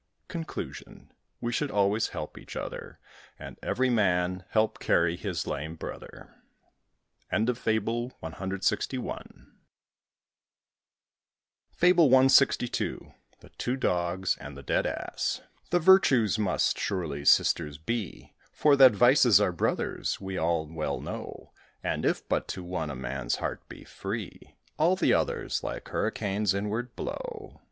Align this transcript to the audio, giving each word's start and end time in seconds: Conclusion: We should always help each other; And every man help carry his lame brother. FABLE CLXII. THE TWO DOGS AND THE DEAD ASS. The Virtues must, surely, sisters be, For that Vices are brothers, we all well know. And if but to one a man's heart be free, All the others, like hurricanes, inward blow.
Conclusion: 0.27 1.11
We 1.41 1.51
should 1.53 1.69
always 1.69 2.07
help 2.07 2.35
each 2.35 2.55
other; 2.55 2.99
And 3.37 3.59
every 3.61 3.91
man 3.91 4.45
help 4.49 4.79
carry 4.79 5.15
his 5.15 5.45
lame 5.45 5.75
brother. 5.75 6.37
FABLE 7.29 7.53
CLXII. 8.11 9.61
THE 13.39 13.49
TWO 13.59 13.77
DOGS 13.77 14.37
AND 14.37 14.57
THE 14.57 14.63
DEAD 14.63 14.85
ASS. 14.87 15.41
The 15.69 15.79
Virtues 15.79 16.39
must, 16.39 16.79
surely, 16.79 17.23
sisters 17.23 17.77
be, 17.77 18.33
For 18.51 18.75
that 18.75 18.93
Vices 18.93 19.39
are 19.39 19.51
brothers, 19.51 20.19
we 20.19 20.35
all 20.35 20.65
well 20.65 20.99
know. 20.99 21.53
And 21.83 22.03
if 22.05 22.27
but 22.27 22.47
to 22.47 22.63
one 22.63 22.89
a 22.89 22.95
man's 22.95 23.35
heart 23.35 23.69
be 23.69 23.83
free, 23.83 24.55
All 24.79 24.95
the 24.95 25.13
others, 25.13 25.63
like 25.63 25.89
hurricanes, 25.89 26.55
inward 26.55 26.95
blow. 26.95 27.59